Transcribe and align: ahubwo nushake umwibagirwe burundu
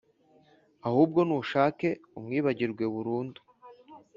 ahubwo 0.87 1.19
nushake 1.27 1.89
umwibagirwe 2.17 2.83
burundu 2.93 3.39